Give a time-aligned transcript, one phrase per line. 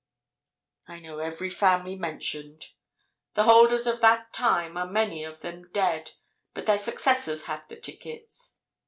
[0.87, 2.69] I know every family mentioned.
[3.35, 6.13] The holders of that time are many of them dead;
[6.55, 8.55] but their successors have the tickets.